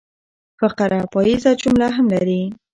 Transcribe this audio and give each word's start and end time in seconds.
فقره 0.59 0.99
پاییزه 1.13 1.51
جمله 1.61 1.87
هم 1.95 2.05
لري. 2.13 2.41